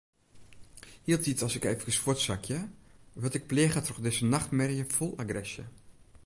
[1.07, 2.59] Hieltyd as ik eefkes fuortsakje,
[3.19, 5.63] wurd ik pleage troch dizze nachtmerje fol agresje.